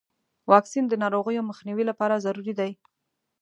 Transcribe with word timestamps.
واکسین 0.51 0.85
د 0.89 0.93
ناروغیو 1.03 1.47
مخنیوي 1.49 1.83
لپاره 1.89 2.21
ضروري 2.25 2.53
دی. 2.59 2.71